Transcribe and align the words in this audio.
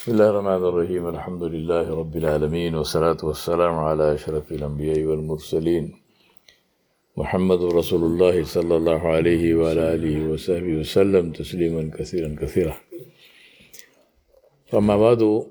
بسم 0.00 0.12
الله 0.12 0.30
الرحمن 0.30 0.62
الرحيم 0.70 1.04
الحمد 1.14 1.42
لله 1.54 1.86
رب 2.00 2.14
العالمين 2.16 2.74
والصلاة 2.74 3.20
والسلام 3.22 3.74
على 3.88 4.14
أشرف 4.14 4.52
الأنبياء 4.52 5.00
والمرسلين. 5.04 5.84
محمد 7.16 7.60
رسول 7.62 8.02
الله 8.04 8.44
صلى 8.44 8.76
الله 8.76 9.00
عليه 9.16 9.54
وعلى 9.54 9.94
آله 9.94 10.16
وصحبه 10.32 10.72
وسلم 10.80 11.32
تسليما 11.32 11.90
كثيرا 11.98 12.36
كثيرا. 12.40 12.74
فما 14.72 14.96
بعد 14.96 15.46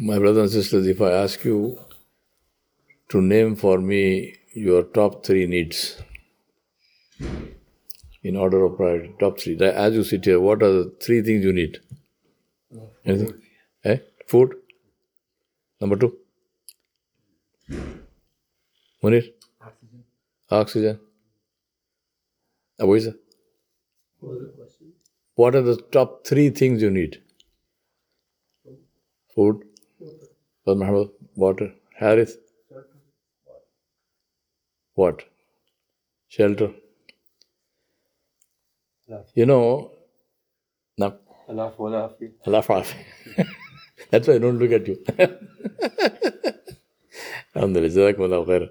my 0.00 0.18
brothers 0.18 0.38
and 0.38 0.50
sisters 0.50 0.86
if 0.86 1.02
I 1.02 1.12
ask 1.24 1.44
you 1.44 1.78
to 3.10 3.20
name 3.20 3.56
for 3.56 3.76
me 3.78 4.36
your 4.54 4.84
top 4.84 5.22
three 5.26 5.46
needs 5.46 6.00
in 8.22 8.36
order 8.36 8.64
of 8.64 8.78
priority 8.78 9.12
top 9.20 9.38
three. 9.38 9.58
As 9.60 9.92
you 9.92 10.02
sit 10.02 10.24
here 10.24 10.40
what 10.40 10.62
are 10.62 10.72
the 10.72 10.94
three 10.98 11.20
things 11.20 11.44
you 11.44 11.52
need? 11.52 11.78
Anything? 13.04 13.42
Eh? 13.84 13.98
Food? 14.26 14.54
Number 15.80 15.96
two? 15.96 16.16
Munir? 19.02 19.32
Oxygen. 19.60 20.04
Oxygen. 20.50 21.00
Aboisa? 22.80 23.14
What 25.34 25.54
are 25.54 25.62
the 25.62 25.76
top 25.92 26.26
three 26.26 26.50
things 26.50 26.82
you 26.82 26.90
need? 26.90 27.22
Food? 29.34 29.64
Muhammad? 30.66 31.10
Water? 31.36 31.72
Harith? 31.94 32.36
What? 34.94 35.22
Shelter? 36.28 36.72
You 39.34 39.46
know, 39.46 39.92
now 40.98 41.14
Allah 41.48 41.72
for 41.76 41.88
Allah 41.88 42.08
Hafiz. 42.08 42.30
wa 42.46 42.60
for 42.68 42.84
That's 44.10 44.28
why 44.28 44.34
I 44.34 44.38
don't 44.38 44.58
look 44.58 44.72
at 44.72 44.86
you. 44.86 44.96
Alhamdulillah. 47.54 47.88
Jazakumullah 47.88 48.46
khair. 48.46 48.70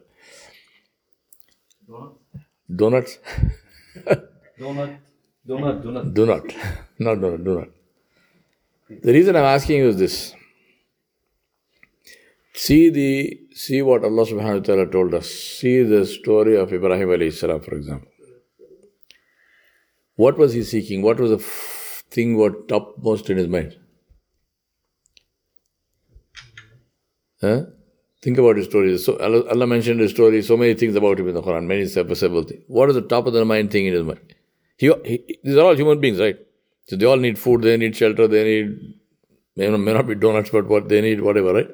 Donuts? 2.75 3.17
donut. 4.59 4.97
Donut, 5.47 5.83
donut. 5.83 6.13
Do 6.13 6.25
not. 6.25 6.43
donut, 6.99 7.43
donut. 7.43 7.69
The 8.89 9.13
reason 9.13 9.35
I'm 9.35 9.43
asking 9.43 9.77
you 9.79 9.87
is 9.89 9.97
this. 9.97 10.33
See 12.53 12.89
the 12.89 13.39
see 13.53 13.81
what 13.81 14.03
Allah 14.03 14.25
subhanahu 14.25 14.59
wa 14.59 14.65
ta'ala 14.65 14.85
told 14.87 15.13
us. 15.13 15.29
See 15.29 15.83
the 15.83 16.05
story 16.05 16.55
of 16.57 16.73
Ibrahim 16.73 17.09
alayhi 17.09 17.33
salam, 17.33 17.61
for 17.61 17.75
example. 17.75 18.11
What 20.15 20.37
was 20.37 20.53
he 20.53 20.63
seeking? 20.63 21.01
What 21.01 21.19
was 21.19 21.31
the 21.31 21.37
thing 22.09 22.37
what 22.37 22.67
topmost 22.67 23.29
in 23.29 23.37
his 23.37 23.47
mind? 23.47 23.75
Huh? 27.41 27.63
Think 28.21 28.39
about 28.39 28.57
his 28.57 28.65
story. 28.65 28.97
So 28.97 29.17
Allah, 29.19 29.47
Allah 29.49 29.67
mentioned 29.67 29.99
his 29.99 30.11
story, 30.11 30.41
so 30.41 30.57
many 30.57 30.73
things 30.73 30.95
about 30.95 31.19
him 31.19 31.27
in 31.27 31.35
the 31.35 31.41
Quran, 31.41 31.65
many 31.65 31.85
several 31.85 32.43
things. 32.43 32.63
What 32.67 32.89
is 32.89 32.95
the 32.95 33.01
top 33.01 33.27
of 33.27 33.33
the 33.33 33.45
mind 33.45 33.71
thing 33.71 33.85
in 33.85 33.93
his 33.93 34.03
mind? 34.03 34.33
He, 34.77 34.91
he, 35.05 35.39
these 35.43 35.55
are 35.55 35.65
all 35.65 35.75
human 35.75 35.99
beings, 35.99 36.19
right? 36.19 36.37
So 36.87 36.95
they 36.95 37.05
all 37.05 37.17
need 37.17 37.37
food, 37.37 37.61
they 37.61 37.77
need 37.77 37.95
shelter, 37.95 38.27
they 38.27 38.43
need, 38.43 38.95
may 39.55 39.69
not, 39.69 39.79
may 39.79 39.93
not 39.93 40.07
be 40.07 40.15
donuts, 40.15 40.49
but 40.49 40.67
what 40.67 40.89
they 40.89 41.01
need, 41.01 41.21
whatever, 41.21 41.53
right? 41.53 41.69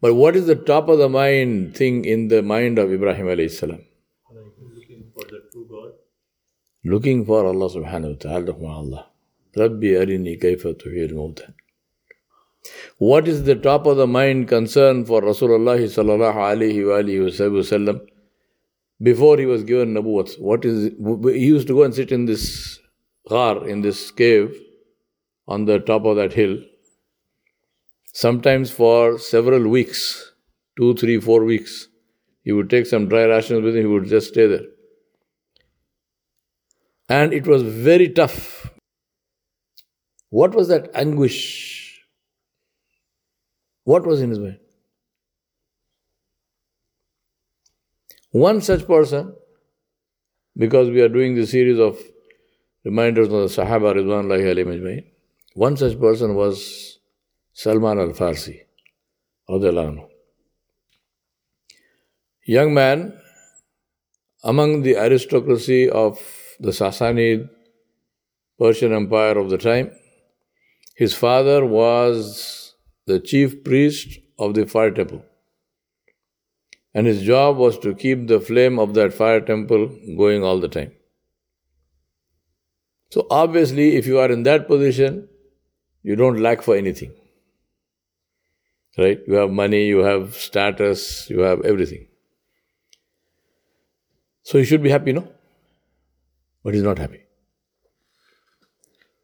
But 0.00 0.14
what 0.14 0.36
is 0.36 0.46
the 0.46 0.54
top 0.56 0.88
of 0.88 0.98
the 0.98 1.08
mind 1.08 1.76
thing 1.76 2.04
in 2.04 2.28
the 2.28 2.42
mind 2.42 2.78
of 2.78 2.92
Ibrahim 2.92 3.26
alayhi 3.26 3.50
salam? 3.50 3.80
looking 4.74 5.10
for 5.14 5.24
the 5.24 5.40
true 5.52 5.66
God 5.70 5.92
Looking 6.84 7.24
for 7.24 7.46
Allah 7.46 7.70
subhanahu 7.70 8.24
wa 8.24 8.40
ta'ala. 8.42 9.06
Rabbi 9.56 9.88
arini. 9.88 11.52
What 12.98 13.28
is 13.28 13.44
the 13.44 13.54
top 13.54 13.86
of 13.86 13.96
the 13.96 14.06
mind 14.06 14.48
concern 14.48 15.04
for 15.04 15.20
Rasulullah 15.20 15.78
sallallahu 15.78 16.34
alayhi 16.34 17.94
wa 17.94 17.98
before 19.02 19.38
he 19.38 19.46
was 19.46 19.64
given 19.64 19.94
nabuwat? 19.94 20.40
What 20.40 20.64
is 20.64 20.92
he 20.92 21.46
used 21.46 21.66
to 21.68 21.74
go 21.74 21.82
and 21.82 21.94
sit 21.94 22.12
in 22.12 22.24
this 22.26 22.78
ghar, 23.28 23.66
in 23.68 23.82
this 23.82 24.10
cave 24.10 24.58
on 25.46 25.66
the 25.66 25.78
top 25.78 26.04
of 26.04 26.16
that 26.16 26.32
hill, 26.32 26.58
sometimes 28.12 28.70
for 28.70 29.18
several 29.18 29.68
weeks, 29.68 30.32
two, 30.76 30.94
three, 30.94 31.20
four 31.20 31.44
weeks. 31.44 31.88
He 32.42 32.52
would 32.52 32.70
take 32.70 32.86
some 32.86 33.08
dry 33.08 33.24
rations 33.24 33.62
with 33.62 33.74
him, 33.74 33.82
he 33.82 33.86
would 33.86 34.06
just 34.06 34.28
stay 34.28 34.46
there. 34.46 34.66
And 37.08 37.32
it 37.32 37.46
was 37.46 37.62
very 37.62 38.08
tough. 38.08 38.70
What 40.34 40.52
was 40.56 40.66
that 40.66 40.90
anguish? 40.94 42.04
What 43.84 44.04
was 44.04 44.20
in 44.20 44.30
his 44.30 44.40
mind? 44.40 44.58
One 48.32 48.60
such 48.60 48.84
person, 48.84 49.36
because 50.56 50.90
we 50.90 51.02
are 51.02 51.08
doing 51.08 51.36
the 51.36 51.46
series 51.46 51.78
of 51.78 52.00
reminders 52.84 53.28
of 53.28 53.42
the 53.42 53.62
Sahaba 53.62 53.94
ajma'in, 53.94 55.04
one 55.54 55.76
such 55.76 56.00
person 56.00 56.34
was 56.34 56.98
Salman 57.52 58.00
al 58.00 58.08
Farsi. 58.08 58.58
radiallahu. 59.48 60.08
Young 62.44 62.74
man 62.74 63.20
among 64.42 64.82
the 64.82 64.96
aristocracy 64.96 65.88
of 65.88 66.18
the 66.58 66.72
Sassanid 66.72 67.48
Persian 68.58 68.92
Empire 68.92 69.38
of 69.38 69.50
the 69.50 69.58
time. 69.58 69.92
His 70.94 71.12
father 71.12 71.64
was 71.64 72.74
the 73.06 73.18
chief 73.18 73.64
priest 73.64 74.18
of 74.38 74.54
the 74.54 74.66
fire 74.66 74.92
temple. 74.92 75.24
And 76.94 77.08
his 77.08 77.22
job 77.22 77.56
was 77.56 77.78
to 77.80 77.94
keep 77.94 78.28
the 78.28 78.40
flame 78.40 78.78
of 78.78 78.94
that 78.94 79.12
fire 79.12 79.40
temple 79.40 79.88
going 80.16 80.44
all 80.44 80.60
the 80.60 80.68
time. 80.68 80.92
So, 83.10 83.26
obviously, 83.30 83.96
if 83.96 84.06
you 84.06 84.18
are 84.20 84.30
in 84.30 84.44
that 84.44 84.68
position, 84.68 85.28
you 86.02 86.14
don't 86.16 86.40
lack 86.40 86.62
for 86.62 86.76
anything. 86.76 87.12
Right? 88.96 89.20
You 89.26 89.34
have 89.34 89.50
money, 89.50 89.86
you 89.86 89.98
have 89.98 90.36
status, 90.36 91.28
you 91.28 91.40
have 91.40 91.60
everything. 91.62 92.06
So, 94.42 94.58
you 94.58 94.64
should 94.64 94.82
be 94.82 94.90
happy, 94.90 95.12
no? 95.12 95.28
But 96.62 96.74
he's 96.74 96.82
not 96.84 96.98
happy. 96.98 97.24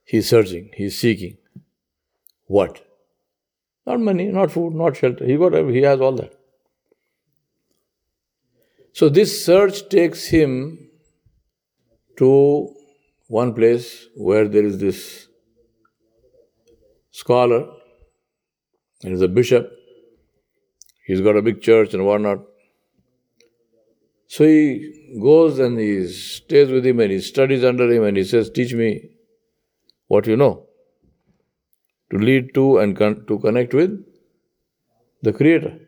He's 0.04 0.28
searching, 0.28 0.70
he's 0.75 0.98
seeking. 0.98 1.37
What? 2.50 2.81
Not 3.87 4.00
money, 4.00 4.25
not 4.27 4.50
food, 4.50 4.75
not 4.75 4.97
shelter. 4.97 5.25
He 5.25 5.37
got 5.37 5.55
he 5.71 5.83
has 5.83 6.00
all 6.00 6.16
that. 6.21 6.33
So 8.93 9.09
this 9.09 9.34
search 9.44 9.88
takes 9.88 10.27
him 10.27 10.55
to 12.19 12.31
one 13.28 13.55
place 13.55 14.09
where 14.16 14.49
there 14.49 14.65
is 14.65 14.78
this 14.78 15.28
scholar 17.12 17.61
and 19.05 19.12
he's 19.12 19.22
a 19.22 19.28
bishop. 19.28 19.71
He's 21.06 21.21
got 21.21 21.37
a 21.37 21.43
big 21.43 21.62
church 21.62 21.94
and 21.94 22.05
whatnot. 22.05 22.41
So 24.27 24.44
he 24.44 25.21
goes 25.22 25.61
and 25.61 25.78
he 25.78 26.09
stays 26.09 26.72
with 26.72 26.84
him 26.84 26.99
and 26.99 27.12
he 27.12 27.21
studies 27.21 27.62
under 27.62 27.88
him 27.93 28.03
and 28.03 28.17
he 28.17 28.25
says, 28.25 28.50
Teach 28.50 28.75
me 28.75 28.91
what 30.09 30.27
you 30.27 30.37
know 30.37 30.67
to 32.10 32.19
lead 32.19 32.54
to 32.54 32.78
and 32.78 32.97
con- 32.97 33.25
to 33.26 33.38
connect 33.38 33.75
with 33.75 34.04
the 35.22 35.32
Creator. 35.32 35.78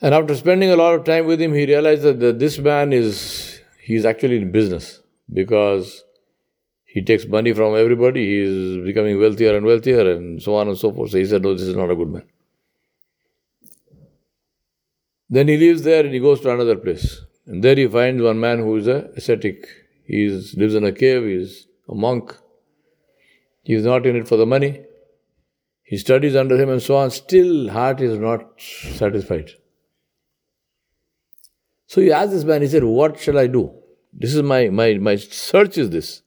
And 0.00 0.14
after 0.14 0.34
spending 0.34 0.70
a 0.70 0.76
lot 0.76 0.94
of 0.94 1.04
time 1.04 1.26
with 1.26 1.40
him, 1.40 1.54
he 1.54 1.66
realized 1.66 2.02
that 2.02 2.38
this 2.38 2.58
man 2.58 2.92
is 2.92 3.60
he's 3.80 4.04
actually 4.04 4.36
in 4.36 4.52
business 4.52 5.00
because 5.32 6.04
he 6.84 7.02
takes 7.02 7.26
money 7.26 7.52
from 7.52 7.74
everybody. 7.74 8.24
He 8.26 8.38
is 8.40 8.84
becoming 8.84 9.18
wealthier 9.18 9.56
and 9.56 9.64
wealthier, 9.64 10.10
and 10.12 10.42
so 10.42 10.54
on 10.56 10.68
and 10.68 10.76
so 10.76 10.92
forth. 10.92 11.10
So 11.10 11.18
he 11.18 11.24
said, 11.24 11.42
"No, 11.42 11.54
this 11.54 11.62
is 11.62 11.76
not 11.76 11.90
a 11.90 11.96
good 11.96 12.08
man." 12.08 12.24
Then 15.30 15.48
he 15.48 15.56
leaves 15.56 15.82
there 15.82 16.04
and 16.04 16.14
he 16.14 16.20
goes 16.20 16.40
to 16.42 16.52
another 16.52 16.76
place. 16.76 17.22
And 17.46 17.62
there 17.62 17.76
he 17.76 17.86
finds 17.88 18.22
one 18.22 18.38
man 18.38 18.58
who 18.58 18.76
is 18.76 18.86
a 18.86 19.10
ascetic. 19.16 19.66
He 20.04 20.24
is, 20.26 20.54
lives 20.54 20.74
in 20.74 20.84
a 20.84 20.92
cave, 20.92 21.24
he 21.24 21.34
is 21.34 21.66
a 21.88 21.94
monk. 21.94 22.36
He 23.64 23.74
is 23.74 23.84
not 23.84 24.06
in 24.06 24.16
it 24.16 24.28
for 24.28 24.36
the 24.36 24.46
money. 24.46 24.82
He 25.82 25.96
studies 25.98 26.36
under 26.36 26.56
him 26.56 26.68
and 26.70 26.82
so 26.82 26.96
on. 26.96 27.10
Still, 27.10 27.70
heart 27.70 28.00
is 28.00 28.18
not 28.18 28.60
satisfied. 28.60 29.50
So 31.86 32.00
he 32.00 32.12
asked 32.12 32.32
this 32.32 32.44
man, 32.44 32.62
he 32.62 32.68
said, 32.68 32.84
What 32.84 33.18
shall 33.18 33.38
I 33.38 33.46
do? 33.46 33.72
This 34.12 34.34
is 34.34 34.42
my, 34.42 34.68
my, 34.68 34.94
my 34.94 35.16
search 35.16 35.78
is 35.78 35.90
this. 35.90 36.22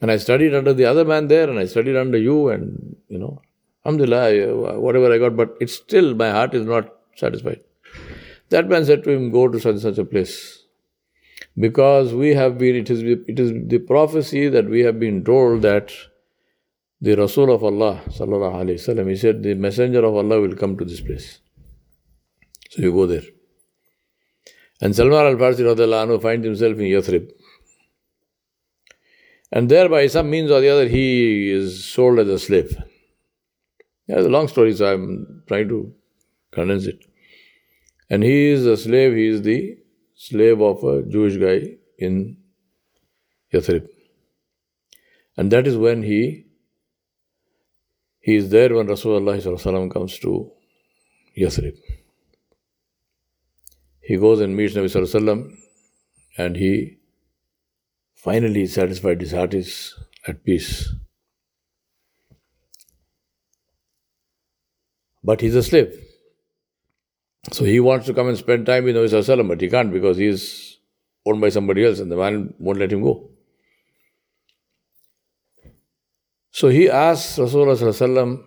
And 0.00 0.10
I 0.10 0.16
studied 0.16 0.54
under 0.54 0.72
the 0.72 0.84
other 0.84 1.04
man 1.04 1.28
there, 1.28 1.48
and 1.48 1.58
I 1.58 1.66
studied 1.66 1.96
under 1.96 2.18
you, 2.18 2.48
and 2.48 2.96
you 3.08 3.18
know, 3.18 3.40
Alhamdulillah, 3.84 4.74
uh, 4.74 4.80
whatever 4.80 5.12
I 5.12 5.18
got, 5.18 5.36
but 5.36 5.56
it's 5.60 5.74
still, 5.74 6.14
my 6.14 6.30
heart 6.30 6.54
is 6.54 6.66
not 6.66 6.92
satisfied. 7.16 7.60
That 8.50 8.68
man 8.68 8.84
said 8.84 9.04
to 9.04 9.10
him, 9.10 9.30
Go 9.30 9.48
to 9.48 9.60
such 9.60 9.72
and 9.72 9.80
such 9.80 9.98
a 9.98 10.04
place. 10.04 10.61
Because 11.58 12.14
we 12.14 12.34
have 12.34 12.56
been, 12.58 12.76
it 12.76 12.88
is, 12.88 13.02
it 13.02 13.38
is 13.38 13.52
the 13.66 13.78
prophecy 13.78 14.48
that 14.48 14.68
we 14.68 14.80
have 14.80 14.98
been 14.98 15.22
told 15.24 15.62
that 15.62 15.92
the 17.00 17.14
Rasul 17.14 17.52
of 17.52 17.62
Allah, 17.62 18.00
sallallahu 18.08 18.54
alayhi 18.54 18.74
wasallam, 18.74 19.10
he 19.10 19.16
said, 19.16 19.42
the 19.42 19.54
messenger 19.54 20.04
of 20.04 20.14
Allah 20.14 20.40
will 20.40 20.54
come 20.54 20.78
to 20.78 20.84
this 20.84 21.00
place. 21.00 21.40
So 22.70 22.82
you 22.82 22.92
go 22.92 23.06
there. 23.06 23.22
And 24.80 24.96
Salman 24.96 25.26
al-Farsi 25.26 26.22
finds 26.22 26.46
himself 26.46 26.78
in 26.78 26.86
Yathrib. 26.86 27.30
And 29.50 29.68
there, 29.68 29.88
by 29.88 30.06
some 30.06 30.30
means 30.30 30.50
or 30.50 30.60
the 30.60 30.70
other, 30.70 30.88
he 30.88 31.50
is 31.50 31.84
sold 31.84 32.18
as 32.18 32.28
a 32.28 32.38
slave. 32.38 32.74
Yeah, 34.06 34.16
it's 34.16 34.26
a 34.26 34.30
long 34.30 34.48
story, 34.48 34.74
so 34.74 34.90
I'm 34.90 35.42
trying 35.46 35.68
to 35.68 35.92
condense 36.50 36.86
it. 36.86 37.04
And 38.08 38.22
he 38.22 38.48
is 38.48 38.64
a 38.64 38.76
slave, 38.76 39.14
he 39.14 39.26
is 39.26 39.42
the 39.42 39.76
slave 40.28 40.60
of 40.60 40.84
a 40.84 41.02
Jewish 41.02 41.36
guy 41.36 41.76
in 41.98 42.36
Yathrib. 43.52 43.88
And 45.36 45.50
that 45.50 45.66
is 45.66 45.76
when 45.76 46.02
he 46.02 46.46
he 48.20 48.36
is 48.36 48.50
there 48.50 48.72
when 48.74 48.86
Rasulullah 48.86 49.92
comes 49.92 50.18
to 50.20 50.52
Yathrib. 51.36 51.76
He 54.00 54.16
goes 54.16 54.40
and 54.40 54.56
meets 54.56 54.74
Nabi 54.74 55.56
and 56.38 56.56
he 56.56 56.98
finally 58.14 58.62
is 58.62 58.74
satisfied, 58.74 59.20
his 59.20 59.32
heart 59.32 59.54
is 59.54 59.94
at 60.28 60.44
peace. 60.44 60.88
But 65.24 65.40
he's 65.40 65.56
a 65.56 65.62
slave. 65.62 65.92
So 67.50 67.64
he 67.64 67.80
wants 67.80 68.06
to 68.06 68.14
come 68.14 68.28
and 68.28 68.38
spend 68.38 68.66
time 68.66 68.84
with 68.84 68.94
Nabi 68.94 69.08
Sallallahu 69.10 69.48
but 69.48 69.60
he 69.60 69.68
can't 69.68 69.92
because 69.92 70.16
he 70.16 70.26
is 70.26 70.78
owned 71.26 71.40
by 71.40 71.48
somebody 71.48 71.84
else 71.84 71.98
and 71.98 72.10
the 72.10 72.16
man 72.16 72.54
won't 72.58 72.78
let 72.78 72.92
him 72.92 73.02
go. 73.02 73.30
So 76.50 76.68
he 76.68 76.88
asks 76.88 77.38
Rasulullah 77.38 78.44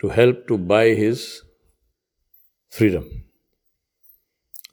to 0.00 0.08
help 0.08 0.46
to 0.48 0.58
buy 0.58 0.86
his 0.88 1.42
freedom. 2.68 3.08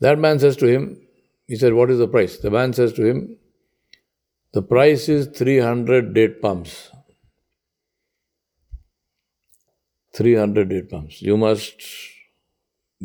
That 0.01 0.19
man 0.19 0.39
says 0.39 0.57
to 0.57 0.65
him, 0.65 0.99
he 1.47 1.55
said, 1.55 1.73
What 1.73 1.91
is 1.91 1.99
the 1.99 2.07
price? 2.07 2.37
The 2.37 2.49
man 2.49 2.73
says 2.73 2.93
to 2.93 3.05
him, 3.05 3.37
The 4.53 4.61
price 4.61 5.07
is 5.07 5.27
300 5.27 6.13
date 6.13 6.41
palms. 6.41 6.91
300 10.15 10.69
date 10.69 10.89
palms. 10.89 11.21
You 11.21 11.37
must 11.37 11.81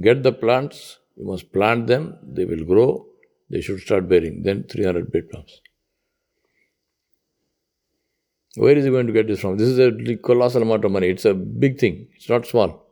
get 0.01 0.23
the 0.23 0.33
plants, 0.33 0.99
you 1.17 1.27
must 1.27 1.53
plant 1.53 1.87
them, 1.87 2.19
they 2.23 2.45
will 2.45 2.65
grow, 2.65 3.07
they 3.51 3.61
should 3.61 3.81
start 3.81 4.09
bearing. 4.09 4.43
Then 4.43 4.65
300 4.65 5.13
date 5.13 5.31
palms. 5.31 5.61
Where 8.57 8.77
is 8.77 8.85
he 8.85 8.91
going 8.91 9.07
to 9.09 9.13
get 9.13 9.27
this 9.27 9.41
from? 9.41 9.57
This 9.57 9.69
is 9.69 9.79
a 9.81 10.17
colossal 10.17 10.63
amount 10.63 10.85
of 10.85 10.93
money. 10.93 11.09
It's 11.09 11.25
a 11.25 11.35
big 11.35 11.79
thing. 11.79 12.09
It's 12.15 12.29
not 12.29 12.47
small. 12.47 12.87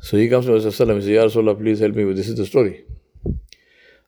So 0.00 0.18
he 0.18 0.28
comes 0.28 0.44
to 0.46 0.52
Rasulullah 0.52 0.92
and 0.92 1.02
says, 1.02 1.08
Ya 1.08 1.24
Rasulullah, 1.24 1.58
please 1.58 1.80
help 1.80 1.94
me 1.94 2.04
with 2.04 2.16
this 2.16 2.28
is 2.28 2.36
the 2.36 2.44
story. 2.46 2.84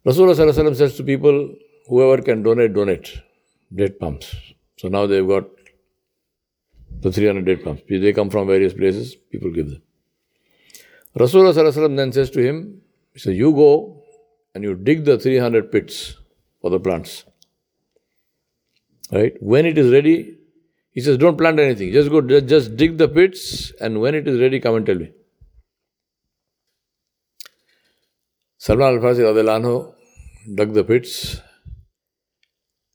Rasulullah 0.07 0.77
says 0.77 0.97
to 0.97 1.03
people, 1.03 1.55
whoever 1.87 2.23
can 2.23 2.43
donate, 2.43 2.75
donate. 2.75 3.21
Date 3.75 3.99
palms. 3.99 4.35
So 4.77 4.89
now 4.89 5.07
they've 5.07 5.27
got 5.27 5.45
the 7.01 7.11
300 7.11 7.45
date 7.45 7.65
palms. 7.65 7.81
They 7.89 8.13
come 8.13 8.29
from 8.31 8.47
various 8.47 8.75
places, 8.75 9.15
people 9.15 9.51
give 9.51 9.71
them. 9.71 9.83
Rasulullah 11.17 11.97
then 11.97 12.13
says 12.13 12.31
to 12.31 12.41
him, 12.41 12.83
he 13.13 13.19
says, 13.19 13.35
you 13.37 13.53
go 13.53 14.03
and 14.55 14.63
you 14.63 14.75
dig 14.75 15.05
the 15.05 15.19
300 15.19 15.73
pits 15.73 16.17
for 16.61 16.71
the 16.71 16.79
plants. 16.79 17.25
Right? 19.11 19.35
When 19.41 19.67
it 19.67 19.79
is 19.79 19.91
ready, 19.91 20.37
he 20.91 21.01
says, 21.01 21.17
don't 21.17 21.39
plant 21.39 21.59
anything. 21.59 21.93
Just 21.93 22.11
go, 22.11 22.21
just 22.21 22.77
dig 22.77 22.99
the 22.99 23.09
pits 23.09 23.73
and 23.81 24.01
when 24.01 24.15
it 24.15 24.29
is 24.29 24.39
ready, 24.41 24.61
come 24.61 24.77
and 24.77 24.87
tell 24.87 24.97
me. 24.97 25.13
Salman 28.59 28.97
al-Farsi 28.97 29.95
dug 30.55 30.75
the 30.75 30.85
pits 30.85 31.41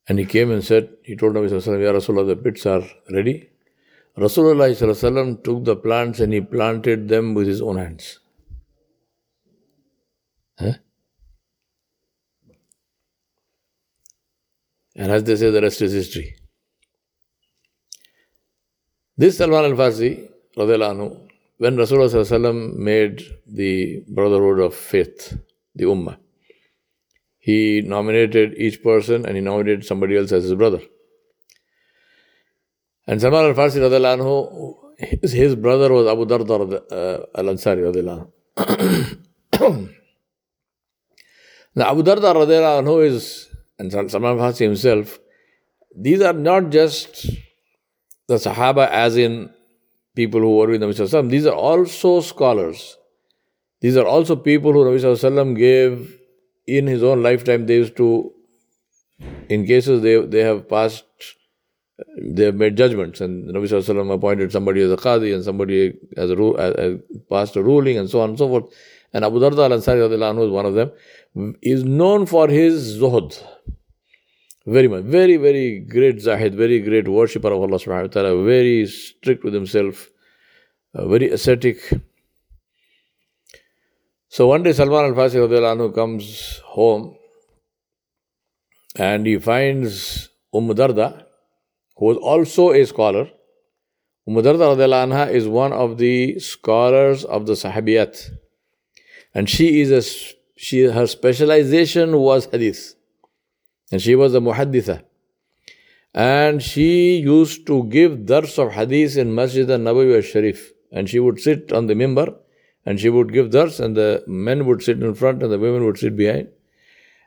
and 0.07 0.19
he 0.19 0.25
came 0.25 0.51
and 0.51 0.63
said, 0.63 0.89
he 1.04 1.16
told 1.16 1.33
Nabi 1.33 1.50
Sallallahu 1.50 1.83
Ya 1.83 1.92
Rasulullah, 1.94 2.27
the 2.27 2.36
pits 2.36 2.66
are 2.66 2.83
ready. 3.12 3.50
Rasulullah 4.18 5.44
took 5.44 5.63
the 5.63 5.75
plants 5.75 6.19
and 6.19 6.33
he 6.33 6.42
planted 6.42 7.07
them 7.10 7.33
with 7.33 7.48
his 7.48 7.62
own 7.62 7.77
hands. 7.77 8.19
Huh? 10.60 10.74
And 14.95 15.12
as 15.12 15.24
they 15.24 15.36
say, 15.36 15.50
the 15.50 15.62
rest 15.62 15.81
is 15.81 15.94
history. 15.94 16.36
This 19.18 19.38
Salman 19.38 19.65
al-Farsi, 19.65 20.30
when 20.56 21.75
Rasulullah 21.77 22.75
made 22.75 23.24
the 23.48 24.04
Brotherhood 24.07 24.59
of 24.59 24.75
Faith, 24.75 25.38
the 25.74 25.86
Ummah. 25.86 26.18
He 27.39 27.81
nominated 27.81 28.54
each 28.57 28.83
person 28.83 29.25
and 29.25 29.36
he 29.36 29.42
nominated 29.42 29.86
somebody 29.86 30.16
else 30.16 30.31
as 30.31 30.44
his 30.44 30.54
brother. 30.54 30.81
And 33.07 33.19
Salman 33.19 33.45
al 33.45 33.53
Farsi, 33.53 34.77
his, 34.97 35.31
his 35.31 35.55
brother 35.55 35.91
was 35.91 36.07
Abu 36.07 36.25
Darda 36.25 36.81
uh, 36.91 37.25
al 37.35 37.45
Ansari. 37.45 37.83
now, 41.75 41.91
Abu 41.91 42.03
Darda 42.03 43.03
is, 43.05 43.50
and 43.77 43.91
Salman 43.91 44.39
al 44.39 44.51
Farsi 44.51 44.59
himself, 44.59 45.19
these 45.95 46.21
are 46.21 46.33
not 46.33 46.69
just 46.69 47.27
the 48.27 48.35
Sahaba 48.35 48.88
as 48.89 49.17
in 49.17 49.49
people 50.15 50.39
who 50.39 50.57
were 50.57 50.67
with 50.67 50.81
Nabi 50.81 50.94
Sallallahu 50.94 51.29
These 51.29 51.45
are 51.45 51.56
also 51.56 52.21
scholars. 52.21 52.97
These 53.81 53.97
are 53.97 54.06
also 54.06 54.35
people 54.35 54.73
who 54.73 54.85
Nabi 54.85 54.99
Sallallahu 54.99 55.57
gave 55.57 56.17
in 56.65 56.88
his 56.88 57.03
own 57.03 57.21
lifetime. 57.21 57.65
They 57.65 57.75
used 57.75 57.97
to, 57.97 58.31
in 59.49 59.65
cases 59.65 60.01
they, 60.01 60.25
they 60.25 60.39
have 60.39 60.69
passed, 60.69 61.06
they 62.17 62.45
have 62.45 62.55
made 62.55 62.77
judgments, 62.77 63.21
and 63.21 63.50
Nabi 63.50 63.67
Sallallahu 63.67 64.13
appointed 64.13 64.51
somebody 64.51 64.81
as 64.81 64.91
a 64.91 64.97
qadi 64.97 65.33
and 65.33 65.44
somebody 65.44 65.94
as 66.17 66.29
a, 66.29 66.35
as, 66.59 66.73
as 66.75 67.00
passed 67.29 67.55
a 67.55 67.63
ruling 67.63 67.97
and 67.97 68.09
so 68.09 68.21
on 68.21 68.29
and 68.29 68.38
so 68.38 68.47
forth. 68.47 68.73
And 69.13 69.23
Abu 69.23 69.39
Darda 69.39 69.71
al 69.71 69.77
Ansari 69.77 70.44
is 70.45 70.51
one 70.51 70.65
of 70.65 70.73
them, 70.73 70.91
is 71.61 71.83
known 71.83 72.25
for 72.25 72.47
his 72.47 73.00
zuhud. 73.00 73.41
Very 74.65 74.88
much. 74.88 75.03
Very, 75.03 75.38
very 75.38 75.79
great 75.79 76.21
zahid, 76.21 76.55
very 76.55 76.79
great 76.79 77.07
worshipper 77.07 77.51
of 77.51 77.61
Allah 77.61 77.78
subhanahu 77.78 78.04
wa 78.04 78.07
ta'ala, 78.07 78.44
very 78.44 78.87
strict 78.87 79.44
with 79.44 79.54
himself, 79.54 80.09
uh, 80.95 81.07
very 81.07 81.30
ascetic. 81.30 81.78
So 84.30 84.47
one 84.47 84.63
day 84.63 84.71
Salman 84.71 85.06
al-Farsi 85.06 85.94
comes 85.94 86.61
home 86.66 87.18
and 88.95 89.28
he 89.28 89.37
finds 89.37 90.30
Umm 90.56 90.69
Darda, 90.69 91.25
who 91.97 92.06
was 92.06 92.18
also 92.18 92.71
a 92.71 92.85
scholar. 92.85 93.30
Umm 94.28 94.35
Darda 94.35 94.76
anha 94.76 95.30
is 95.30 95.47
one 95.47 95.73
of 95.73 95.97
the 95.97 96.40
scholars 96.40 97.26
of 97.26 97.45
the 97.45 97.54
Sahabiyat. 97.54 98.31
And 99.33 99.50
she 99.50 99.81
is 99.81 99.92
a, 99.92 100.02
she, 100.56 100.83
her 100.83 101.07
specialization 101.07 102.18
was 102.18 102.45
hadith. 102.45 102.95
And 103.92 104.02
she 104.02 104.16
was 104.16 104.33
a 104.33 104.40
muhadditha. 104.40 105.04
And 106.14 106.62
she 106.62 107.18
used 107.18 107.66
to 107.68 107.83
give 107.85 108.26
dars 108.26 108.57
of 108.59 108.71
hadith 108.73 109.18
in 109.18 109.33
Masjid 109.33 109.69
al-Nabawi 109.69 110.16
al-Sharif. 110.16 110.71
And 110.92 111.09
she 111.09 111.19
would 111.19 111.40
sit 111.40 111.73
on 111.73 111.88
the 111.88 111.95
mimbar 111.95 112.35
and 112.85 113.00
she 113.00 113.09
would 113.09 113.31
give 113.31 113.52
dars, 113.52 113.80
and 113.80 113.95
the 113.95 114.23
men 114.28 114.66
would 114.66 114.83
sit 114.83 115.02
in 115.02 115.14
front 115.14 115.42
and 115.42 115.52
the 115.52 115.59
women 115.59 115.85
would 115.85 115.97
sit 115.97 116.16
behind. 116.16 116.50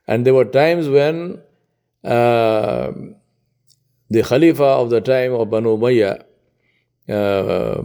And 0.07 0.27
there 0.27 0.35
were 0.35 0.45
times 0.45 0.89
when 0.89 1.43
uh, 2.05 2.93
the 4.11 4.23
Khalifa 4.23 4.65
of 4.65 4.91
the 4.91 5.01
time 5.01 5.33
of 5.33 5.51
Banu 5.51 5.77
Umayyah, 5.77 6.23
uh, 7.09 7.83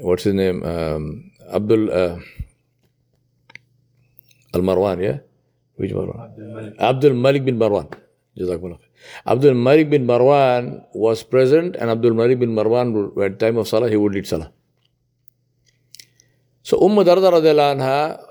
what's 0.00 0.24
his 0.24 0.34
name? 0.34 0.62
Um, 0.62 1.30
Abdul 1.52 1.90
uh, 1.90 2.18
Al 4.54 4.62
Marwan, 4.62 5.02
yeah? 5.02 5.18
Which 5.76 5.92
Marwan? 5.92 6.78
Abdul 6.78 7.14
Malik 7.14 7.44
bin 7.44 7.58
Marwan. 7.58 7.88
Abdul 9.26 9.54
Malik 9.54 9.90
bin 9.90 10.06
Marwan 10.06 10.84
was 10.94 11.22
present, 11.22 11.76
and 11.76 11.90
Abdul 11.90 12.14
Malik 12.14 12.38
bin 12.38 12.54
Marwan, 12.54 13.16
at 13.24 13.38
time 13.38 13.56
of 13.56 13.68
Salah, 13.68 13.88
he 13.88 13.96
would 13.96 14.14
lead 14.14 14.26
Salah. 14.26 14.52
So 16.62 16.78
Umm 16.78 16.96
Darda 16.96 17.30
anha, 17.30 18.22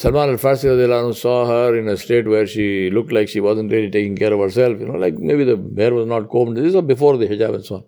Salman 0.00 0.30
al-Farsi 0.30 1.14
saw 1.14 1.46
her 1.46 1.76
in 1.76 1.86
a 1.86 1.94
state 1.94 2.26
where 2.26 2.46
she 2.46 2.90
looked 2.90 3.12
like 3.12 3.28
she 3.28 3.38
wasn't 3.38 3.70
really 3.70 3.90
taking 3.90 4.16
care 4.16 4.32
of 4.32 4.40
herself, 4.40 4.80
you 4.80 4.86
know, 4.86 4.94
like 4.94 5.18
maybe 5.18 5.44
the 5.44 5.56
hair 5.76 5.92
was 5.92 6.06
not 6.06 6.30
combed. 6.30 6.56
This 6.56 6.72
was 6.72 6.86
before 6.86 7.18
the 7.18 7.26
hijab 7.28 7.56
and 7.56 7.62
so 7.62 7.74
on. 7.74 7.84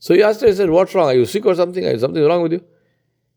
So 0.00 0.14
he 0.14 0.24
asked 0.24 0.40
her, 0.40 0.48
he 0.48 0.54
said, 0.54 0.70
what's 0.70 0.92
wrong? 0.92 1.06
Are 1.06 1.14
you 1.14 1.24
sick 1.24 1.46
or 1.46 1.54
something? 1.54 1.84
Is 1.84 2.00
something 2.00 2.24
wrong 2.24 2.42
with 2.42 2.54
you? 2.54 2.64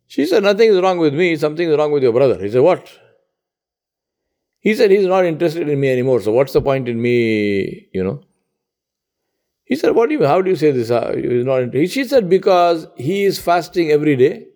She 0.08 0.26
said, 0.26 0.42
nothing 0.42 0.72
is 0.72 0.80
wrong 0.80 0.98
with 0.98 1.14
me, 1.14 1.36
something 1.36 1.70
is 1.70 1.78
wrong 1.78 1.92
with 1.92 2.02
your 2.02 2.14
brother. 2.14 2.44
He 2.44 2.50
said, 2.50 2.62
what? 2.62 2.92
He 4.58 4.74
said 4.74 4.90
he's 4.90 5.06
not 5.06 5.26
interested 5.26 5.70
in 5.70 5.80
me 5.80 5.92
anymore. 5.92 6.20
So 6.22 6.32
what's 6.32 6.54
the 6.54 6.64
point 6.64 6.90
in 6.90 7.00
me, 7.00 7.90
you 7.94 8.04
know? 8.04 8.24
He 9.66 9.76
said, 9.76 9.92
what 9.92 10.10
do 10.10 10.16
you, 10.16 10.26
how 10.26 10.42
do 10.42 10.50
you 10.50 10.56
say 10.56 10.72
this? 10.72 10.88
He's 10.88 11.46
not 11.46 11.62
interested. 11.62 11.92
She 11.92 12.06
said, 12.06 12.28
because 12.28 12.88
he 12.98 13.24
is 13.24 13.38
fasting 13.38 13.92
every 13.92 14.16
day 14.16 14.48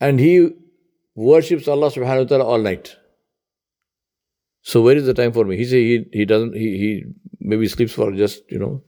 and 0.00 0.18
he 0.18 0.56
worships 1.18 1.66
Allah 1.66 1.90
subhanahu 1.90 2.24
wa 2.24 2.28
ta'ala 2.30 2.44
all 2.44 2.58
night. 2.58 2.96
So 4.62 4.82
where 4.82 4.96
is 4.96 5.06
the 5.06 5.14
time 5.14 5.32
for 5.32 5.44
me? 5.44 5.56
He 5.56 5.64
said 5.64 5.76
he, 5.76 6.04
he 6.12 6.24
doesn't, 6.24 6.54
he, 6.54 6.78
he 6.82 7.04
maybe 7.40 7.66
sleeps 7.66 7.92
for 7.92 8.12
just, 8.12 8.42
you 8.50 8.58
know. 8.58 8.82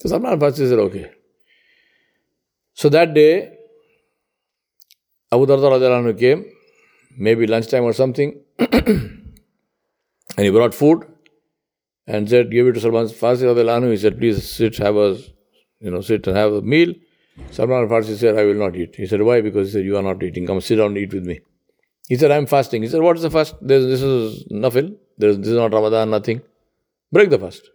So 0.00 0.08
Salman 0.10 0.38
Farsi 0.38 0.68
said, 0.68 0.78
okay. 0.78 1.10
So 2.74 2.88
that 2.90 3.14
day, 3.14 3.56
Abu 5.32 5.46
Darda 5.46 6.18
came, 6.18 6.44
maybe 7.18 7.46
lunchtime 7.46 7.82
or 7.82 7.92
something, 7.92 8.38
and 8.58 9.32
he 10.36 10.50
brought 10.50 10.74
food 10.74 11.04
and 12.06 12.30
said, 12.30 12.52
give 12.52 12.66
it 12.68 12.74
to 12.74 12.80
Salman 12.80 13.06
Farsi. 13.06 13.90
He 13.90 13.96
said, 13.96 14.18
please 14.18 14.48
sit, 14.48 14.76
have 14.76 14.96
a, 14.96 15.18
you 15.80 15.90
know, 15.90 16.00
sit 16.00 16.26
and 16.28 16.36
have 16.36 16.52
a 16.52 16.62
meal. 16.62 16.94
Salman 17.50 17.88
Farsi 17.88 18.16
said, 18.16 18.38
I 18.38 18.44
will 18.44 18.54
not 18.54 18.76
eat. 18.76 18.96
He 18.96 19.06
said, 19.06 19.22
why? 19.22 19.40
Because 19.40 19.68
he 19.68 19.72
said, 19.74 19.84
you 19.84 19.96
are 19.96 20.02
not 20.02 20.22
eating. 20.22 20.46
Come 20.46 20.60
sit 20.60 20.76
down 20.76 20.88
and 20.88 20.98
eat 20.98 21.12
with 21.12 21.24
me. 21.24 21.40
He 22.08 22.16
said, 22.16 22.30
I'm 22.30 22.46
fasting. 22.46 22.82
He 22.82 22.88
said, 22.88 23.00
what 23.00 23.16
is 23.16 23.22
the 23.22 23.30
fast? 23.30 23.54
There's, 23.60 23.86
this 23.86 24.02
is 24.02 24.44
nafil. 24.50 24.96
There's, 25.18 25.38
this 25.38 25.48
is 25.48 25.56
not 25.56 25.72
Ramadan, 25.72 26.10
nothing. 26.10 26.40
Break 27.12 27.30
the 27.30 27.38
fast. 27.38 27.70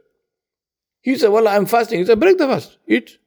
He 1.01 1.15
said, 1.17 1.29
well, 1.29 1.47
I'm 1.47 1.65
fasting. 1.65 1.99
He 1.99 2.05
said, 2.05 2.19
break 2.19 2.37
the 2.37 2.47
fast. 2.47 2.77
Eat. 2.87 3.17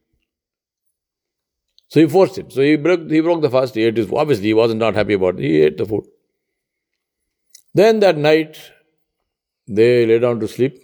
So 1.89 2.01
he 2.01 2.09
forced 2.09 2.39
him. 2.39 2.51
So 2.51 2.63
he 2.63 2.77
broke, 2.77 3.11
he 3.11 3.21
broke 3.21 3.43
the 3.43 3.51
fast. 3.51 3.75
He 3.75 3.83
ate 3.83 3.97
his 3.97 4.11
Obviously, 4.13 4.47
he 4.47 4.55
wasn't 4.55 4.81
not 4.81 4.95
happy 4.95 5.15
about 5.15 5.39
it. 5.39 5.43
He 5.43 5.61
ate 5.61 5.77
the 5.77 5.87
food. 5.87 6.05
Then 7.75 8.01
that 8.01 8.17
night, 8.17 8.59
they 9.67 10.07
lay 10.07 10.19
down 10.19 10.41
to 10.41 10.49
sleep. 10.49 10.79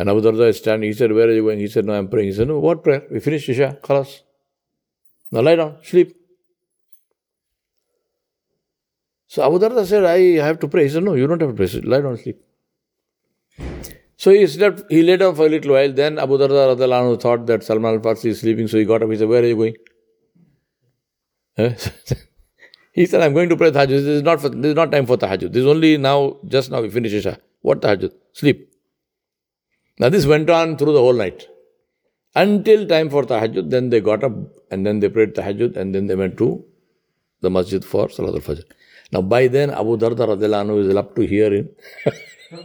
And 0.00 0.08
Abu 0.08 0.22
Darda 0.22 0.48
is 0.48 0.56
standing. 0.56 0.88
He 0.88 0.94
said, 0.94 1.12
Where 1.12 1.28
are 1.28 1.32
you 1.32 1.42
going? 1.42 1.58
He 1.58 1.68
said, 1.68 1.84
No, 1.84 1.92
I'm 1.92 2.08
praying. 2.08 2.28
He 2.28 2.34
said, 2.34 2.48
No, 2.48 2.58
what 2.58 2.82
prayer? 2.82 3.02
We 3.10 3.20
finished 3.20 3.50
Isha. 3.50 3.80
Khalas. 3.82 4.20
Now 5.30 5.42
lie 5.42 5.56
down, 5.56 5.76
sleep. 5.82 6.16
So 9.26 9.44
Abu 9.46 9.58
Darda 9.58 9.84
said, 9.84 10.04
I 10.04 10.42
have 10.46 10.58
to 10.60 10.68
pray. 10.68 10.84
He 10.84 10.88
said, 10.88 11.02
No, 11.02 11.12
you 11.12 11.26
don't 11.26 11.42
have 11.42 11.54
to 11.54 11.54
pray. 11.54 11.82
Lie 11.82 12.00
down, 12.00 12.16
sleep. 12.16 12.40
So 14.16 14.30
he 14.30 14.46
slept, 14.46 14.84
he 14.88 15.02
lay 15.02 15.18
down 15.18 15.34
for 15.34 15.44
a 15.44 15.50
little 15.50 15.72
while. 15.74 15.92
Then 15.92 16.18
Abu 16.18 16.38
Darda 16.38 17.20
thought 17.20 17.44
that 17.48 17.62
Salman 17.62 17.96
al 17.96 18.00
Farsi 18.00 18.30
is 18.30 18.40
sleeping. 18.40 18.68
So 18.68 18.78
he 18.78 18.86
got 18.86 19.02
up. 19.02 19.10
He 19.10 19.18
said, 19.18 19.28
Where 19.28 19.42
are 19.42 19.46
you 19.46 19.56
going? 19.56 19.76
he 22.94 23.04
said, 23.04 23.20
I'm 23.20 23.34
going 23.34 23.50
to 23.50 23.56
pray 23.56 23.70
tahajjud. 23.70 23.88
This 23.88 24.16
is 24.16 24.22
not, 24.22 24.40
for, 24.40 24.48
this 24.48 24.70
is 24.70 24.76
not 24.76 24.90
time 24.92 25.04
for 25.04 25.18
tahajjud. 25.18 25.52
This 25.52 25.60
is 25.60 25.66
only 25.66 25.98
now, 25.98 26.38
just 26.48 26.70
now 26.70 26.80
we 26.80 26.88
finish 26.88 27.12
Isha. 27.12 27.38
What 27.60 27.82
tahajjud? 27.82 28.12
Sleep. 28.32 28.69
Now 30.00 30.08
this 30.08 30.26
went 30.26 30.48
on 30.48 30.76
through 30.78 30.94
the 30.94 31.00
whole 31.06 31.12
night. 31.12 31.46
Until 32.34 32.86
time 32.86 33.10
for 33.10 33.22
tahajjud, 33.24 33.70
then 33.70 33.90
they 33.90 34.00
got 34.00 34.24
up 34.24 34.32
and 34.70 34.86
then 34.86 35.00
they 35.00 35.10
prayed 35.10 35.34
tahajjud 35.34 35.76
and 35.76 35.94
then 35.94 36.06
they 36.06 36.14
went 36.14 36.38
to 36.38 36.64
the 37.42 37.50
masjid 37.50 37.84
for 37.84 38.08
Salat 38.08 38.34
al-Fajr. 38.34 38.64
Now 39.12 39.20
by 39.20 39.46
then 39.48 39.70
Abu 39.70 39.98
Darda 39.98 40.26
radiallahu 40.32 40.88
is 40.88 40.96
up 40.96 41.14
to 41.16 41.26
hearing. 41.26 41.68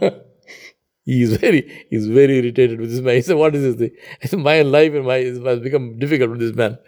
he 1.04 1.22
is 1.22 1.36
very, 1.36 1.86
he 1.90 1.96
is 1.96 2.06
very 2.06 2.38
irritated 2.38 2.80
with 2.80 2.90
this 2.90 3.00
man. 3.00 3.16
He 3.16 3.22
said, 3.22 3.36
what 3.36 3.54
is 3.54 3.76
this 3.76 3.90
thing? 3.90 4.42
My 4.42 4.62
life 4.62 4.94
and 4.94 5.04
my, 5.04 5.18
has 5.18 5.60
become 5.60 5.98
difficult 5.98 6.30
with 6.30 6.40
this 6.40 6.54
man. 6.54 6.78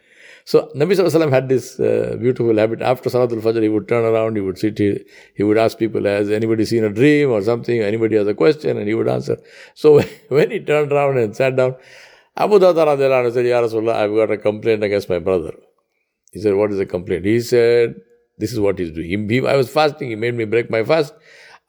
So 0.48 0.70
Nabi 0.74 0.96
Sallallahu 0.96 1.30
had 1.30 1.50
this 1.50 1.78
uh, 1.78 2.16
beautiful 2.18 2.56
habit. 2.56 2.80
After 2.80 3.10
Salatul 3.10 3.42
Fajr, 3.42 3.60
he 3.60 3.68
would 3.68 3.86
turn 3.86 4.02
around, 4.02 4.36
he 4.36 4.40
would 4.40 4.56
sit, 4.56 4.78
he, 4.78 5.04
he 5.34 5.42
would 5.42 5.58
ask 5.58 5.76
people, 5.76 6.04
has 6.04 6.30
anybody 6.30 6.64
seen 6.64 6.84
a 6.84 6.88
dream 6.88 7.30
or 7.30 7.42
something? 7.42 7.82
Anybody 7.82 8.16
has 8.16 8.26
a 8.26 8.32
question? 8.32 8.78
And 8.78 8.88
he 8.88 8.94
would 8.94 9.08
answer. 9.08 9.36
So 9.74 10.00
when 10.28 10.50
he 10.50 10.60
turned 10.60 10.90
around 10.90 11.18
and 11.18 11.36
sat 11.36 11.54
down, 11.54 11.76
Abu 12.34 12.58
Darda 12.60 13.30
said, 13.30 13.44
Ya 13.44 13.60
Rasulullah, 13.60 13.96
I've 13.96 14.14
got 14.14 14.30
a 14.30 14.38
complaint 14.38 14.82
against 14.82 15.10
my 15.10 15.18
brother. 15.18 15.52
He 16.32 16.40
said, 16.40 16.54
what 16.54 16.72
is 16.72 16.78
the 16.78 16.86
complaint? 16.86 17.26
He 17.26 17.40
said, 17.40 17.96
this 18.38 18.50
is 18.50 18.58
what 18.58 18.78
he's 18.78 18.92
doing. 18.92 19.28
He, 19.28 19.46
I 19.46 19.54
was 19.54 19.68
fasting, 19.68 20.08
he 20.08 20.16
made 20.16 20.34
me 20.34 20.46
break 20.46 20.70
my 20.70 20.82
fast. 20.82 21.12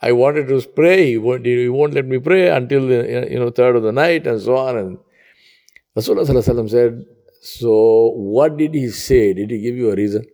I 0.02 0.14
wanted 0.14 0.48
to 0.48 0.62
pray, 0.70 1.06
he 1.06 1.18
won't, 1.18 1.46
he 1.46 1.68
won't 1.68 1.94
let 1.94 2.06
me 2.06 2.18
pray 2.18 2.48
until 2.50 2.88
the 2.88 3.28
you 3.30 3.40
know, 3.40 3.50
third 3.50 3.76
of 3.76 3.84
the 3.84 3.92
night 3.92 4.26
and 4.26 4.42
so 4.42 4.56
on. 4.56 4.78
And 4.78 4.98
Rasulullah 5.98 6.70
said, 6.70 7.06
so, 7.42 8.12
what 8.16 8.58
did 8.58 8.74
he 8.74 8.90
say? 8.90 9.34
Did 9.34 9.52
he 9.52 9.60
give 9.60 9.76
you 9.76 9.92
a 9.92 9.96
reason? 9.96 10.26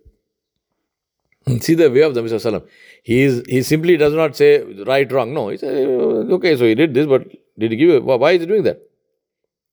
See 1.62 1.75
the 1.75 1.91
way 1.91 2.01
of 2.01 2.15
the 2.15 2.24
Prophet 2.24 2.67
He 3.03 3.21
is 3.21 3.43
he 3.47 3.62
simply 3.62 3.97
does 3.97 4.13
not 4.13 4.35
say 4.35 4.63
right, 4.63 5.12
wrong. 5.12 5.33
No, 5.33 5.50
he 5.50 5.57
says, 5.57 5.88
okay, 5.88 6.57
so 6.57 6.65
he 6.65 6.74
did 6.74 6.95
this, 6.95 7.05
but 7.05 7.27
did 7.57 7.71
he 7.71 7.77
give 7.77 7.89
you 7.89 8.01
why 8.01 8.31
is 8.31 8.41
he 8.41 8.47
doing 8.47 8.63
that? 8.63 8.81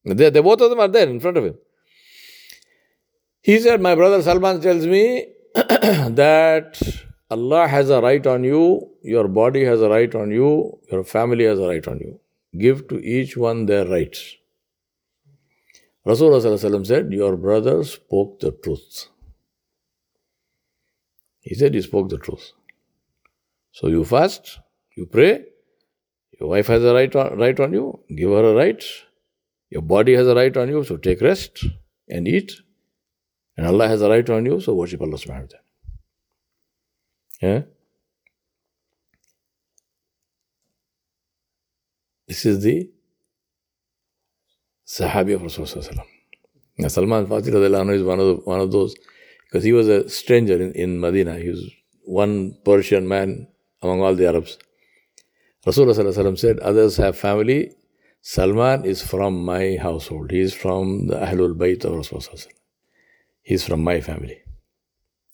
They, 0.04 0.28
they 0.28 0.40
both 0.40 0.60
of 0.60 0.68
them 0.68 0.80
are 0.80 0.88
there 0.88 1.08
in 1.08 1.20
front 1.20 1.38
of 1.38 1.44
him. 1.44 1.54
He 3.40 3.58
said, 3.58 3.80
My 3.80 3.94
brother 3.94 4.22
Salman 4.22 4.60
tells 4.60 4.86
me 4.86 5.26
that 5.54 6.80
Allah 7.30 7.66
has 7.66 7.88
a 7.88 8.02
right 8.02 8.26
on 8.26 8.44
you, 8.44 8.90
your 9.02 9.26
body 9.28 9.64
has 9.64 9.80
a 9.80 9.88
right 9.88 10.14
on 10.14 10.30
you, 10.30 10.78
your 10.90 11.04
family 11.04 11.44
has 11.44 11.58
a 11.58 11.66
right 11.66 11.86
on 11.88 11.98
you. 11.98 12.20
Give 12.58 12.86
to 12.88 13.02
each 13.02 13.36
one 13.38 13.64
their 13.64 13.86
rights. 13.86 14.36
Rasulullah 16.06 16.86
said, 16.86 17.12
Your 17.12 17.36
brother 17.36 17.84
spoke 17.84 18.40
the 18.40 18.50
truth. 18.50 19.06
He 21.40 21.54
said 21.54 21.74
he 21.74 21.82
spoke 21.82 22.08
the 22.08 22.18
truth. 22.18 22.52
So 23.72 23.88
you 23.88 24.04
fast, 24.04 24.58
you 24.96 25.06
pray, 25.06 25.44
your 26.38 26.48
wife 26.48 26.66
has 26.66 26.82
a 26.84 26.92
right 26.92 27.14
on, 27.14 27.38
right 27.38 27.58
on 27.58 27.72
you, 27.72 28.00
give 28.16 28.30
her 28.30 28.50
a 28.50 28.54
right. 28.54 28.82
Your 29.70 29.82
body 29.82 30.14
has 30.14 30.26
a 30.26 30.34
right 30.34 30.54
on 30.56 30.68
you, 30.68 30.84
so 30.84 30.96
take 30.96 31.20
rest 31.20 31.64
and 32.08 32.28
eat. 32.28 32.52
And 33.56 33.66
Allah 33.66 33.88
has 33.88 34.02
a 34.02 34.08
right 34.08 34.28
on 34.28 34.44
you, 34.44 34.60
so 34.60 34.74
worship 34.74 35.00
Allah 35.00 35.18
subhanahu 35.18 35.42
wa 35.42 35.46
ta'ala. 35.46 35.62
Yeah? 37.40 37.62
This 42.28 42.46
is 42.46 42.62
the 42.62 42.90
Sahabi 44.86 45.34
of 45.34 45.42
Rasulullah. 45.42 46.04
Now, 46.78 46.88
Salman 46.88 47.26
Farsi 47.26 47.94
is 47.94 48.02
one 48.02 48.18
of, 48.20 48.26
the, 48.26 48.34
one 48.44 48.60
of 48.60 48.72
those, 48.72 48.94
because 49.44 49.64
he 49.64 49.72
was 49.72 49.88
a 49.88 50.08
stranger 50.08 50.54
in, 50.60 50.72
in 50.72 51.00
Medina. 51.00 51.38
He 51.38 51.48
was 51.50 51.70
one 52.04 52.56
Persian 52.64 53.06
man 53.06 53.48
among 53.82 54.00
all 54.00 54.14
the 54.14 54.26
Arabs. 54.26 54.58
Rasulullah 55.66 56.38
said, 56.38 56.58
Others 56.60 56.96
have 56.96 57.16
family. 57.16 57.72
Salman 58.20 58.84
is 58.84 59.02
from 59.02 59.44
my 59.44 59.76
household. 59.80 60.30
He 60.30 60.40
is 60.40 60.54
from 60.54 61.08
the 61.08 61.16
Ahlul 61.16 61.54
Bayt 61.56 61.84
of 61.84 61.92
Rasulullah. 61.92 62.46
He 63.42 63.54
is 63.54 63.64
from 63.64 63.82
my 63.82 64.00
family. 64.00 64.38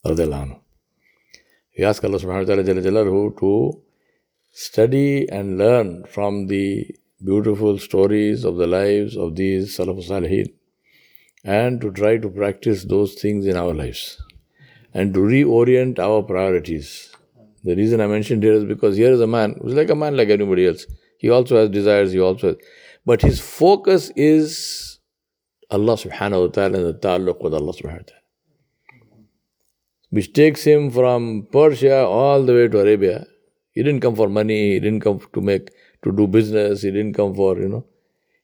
We 0.05 1.85
ask 1.85 2.03
Allah 2.05 2.19
subhanahu 2.19 2.49
wa 2.49 2.55
ta'ala 2.55 3.35
to 3.41 3.83
study 4.51 5.29
and 5.31 5.59
learn 5.59 6.05
from 6.07 6.47
the 6.47 6.87
beautiful 7.25 7.79
stories 7.79 8.45
of 8.45 8.57
the 8.57 8.67
lives 8.67 9.17
of 9.17 9.35
these 9.35 9.77
Salafus 9.77 10.09
Salihin 10.09 10.53
and 11.45 11.81
to 11.81 11.91
try 11.91 12.17
to 12.17 12.29
practice 12.29 12.85
those 12.85 13.15
things 13.15 13.47
in 13.47 13.57
our 13.57 13.75
lives 13.75 14.21
and 14.95 15.13
to 15.15 15.21
reorient 15.21 15.99
our 15.99 16.23
priorities. 16.23 17.11
The 17.65 17.75
reason 17.75 18.01
I 18.01 18.07
mentioned 18.07 18.45
here 18.45 18.53
is 18.53 18.65
because 18.65 18.97
here 18.97 19.13
is 19.13 19.21
a 19.21 19.27
man 19.27 19.57
who's 19.61 19.75
like 19.75 19.91
a 19.91 19.97
man 19.97 20.17
like 20.17 20.29
anybody 20.29 20.67
else. 20.67 20.87
He 21.19 21.29
also 21.31 21.57
has 21.57 21.71
desires, 21.71 22.13
he 22.13 22.21
also 22.21 22.49
has, 22.49 22.57
but 23.05 23.21
his 23.21 23.41
focus 23.41 24.13
is 24.15 25.01
Allah 25.71 25.95
subhanahu 25.95 26.47
wa 26.47 26.53
ta'ala 26.53 26.79
and 26.79 26.87
the 26.87 26.93
ta'alluq 26.95 27.43
with 27.43 27.53
Allah 27.53 27.73
subhanahu 27.73 27.99
wa 27.99 28.11
ta'ala. 28.13 28.23
Which 30.11 30.33
takes 30.33 30.63
him 30.63 30.91
from 30.91 31.49
Persia 31.53 32.07
all 32.07 32.45
the 32.45 32.55
way 32.55 32.69
to 32.69 32.81
Arabia. 32.81 33.27
He 33.73 33.83
didn't 33.83 34.01
come 34.01 34.15
for 34.15 34.29
money, 34.29 34.75
he 34.75 34.81
didn't 34.81 35.01
come 35.01 35.21
to 35.35 35.41
make 35.41 35.71
to 36.04 36.12
do 36.12 36.28
business, 36.28 36.82
he 36.82 36.92
didn't 36.92 37.14
come 37.14 37.34
for, 37.36 37.58
you 37.58 37.70
know. 37.70 37.86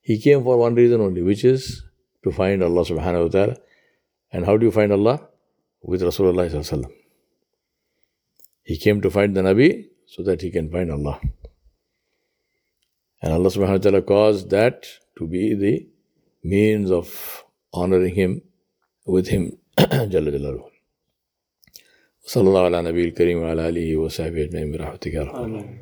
He 0.02 0.20
came 0.20 0.44
for 0.44 0.58
one 0.58 0.76
reason 0.76 1.02
only, 1.02 1.22
which 1.22 1.44
is 1.44 1.84
to 2.24 2.32
find 2.32 2.64
Allah 2.64 2.84
subhanahu 2.84 3.24
wa 3.24 3.30
ta'ala. 3.30 3.58
And 4.32 4.46
how 4.46 4.58
do 4.58 4.66
you 4.66 4.72
find 4.72 4.92
Allah? 4.92 5.28
With 5.82 6.02
Rasulullah 6.02 6.50
sallallahu 6.50 6.92
He 8.64 8.78
came 8.78 9.02
to 9.02 9.10
find 9.10 9.36
the 9.36 9.42
Nabi 9.42 9.88
so 10.06 10.24
that 10.24 10.42
he 10.42 10.52
can 10.52 10.70
find 10.70 10.92
Allah. 10.92 11.20
And 13.22 13.34
Allah 13.34 13.50
subhanahu 13.50 13.72
wa 13.72 13.78
ta'ala 13.78 14.02
caused 14.02 14.50
that 14.50 14.86
to 15.18 15.28
be 15.28 15.54
the 15.54 15.88
means 16.44 16.92
of 16.92 17.46
honoring 17.74 18.16
him 18.16 18.42
with 19.06 19.28
him. 19.28 19.58
Jalla 19.78 20.32
Jalaluhu. 20.32 20.70
صلى 22.30 22.48
الله 22.48 22.66
على 22.66 22.82
نبي 22.82 23.04
الكريم 23.04 23.38
وعلى 23.42 23.70
آله 23.70 23.98
وصحبه 23.98 24.44
أجمعين 24.44 24.72
برحمتك 24.72 25.14
يا 25.14 25.24
رب 25.24 25.80